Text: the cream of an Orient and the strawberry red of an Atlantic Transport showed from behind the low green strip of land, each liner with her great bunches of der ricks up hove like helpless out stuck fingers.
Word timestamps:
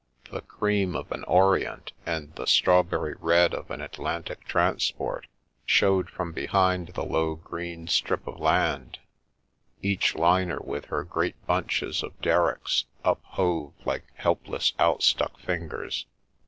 the 0.31 0.41
cream 0.41 0.95
of 0.95 1.11
an 1.11 1.23
Orient 1.25 1.93
and 2.07 2.33
the 2.33 2.47
strawberry 2.47 3.13
red 3.19 3.53
of 3.53 3.69
an 3.69 3.81
Atlantic 3.81 4.43
Transport 4.45 5.27
showed 5.63 6.09
from 6.09 6.31
behind 6.33 6.87
the 6.95 7.05
low 7.05 7.35
green 7.35 7.85
strip 7.87 8.25
of 8.25 8.39
land, 8.39 8.97
each 9.83 10.15
liner 10.15 10.59
with 10.59 10.85
her 10.85 11.03
great 11.03 11.35
bunches 11.45 12.01
of 12.01 12.19
der 12.19 12.47
ricks 12.51 12.85
up 13.03 13.21
hove 13.23 13.75
like 13.85 14.05
helpless 14.15 14.73
out 14.79 15.03
stuck 15.03 15.37
fingers. 15.39 16.07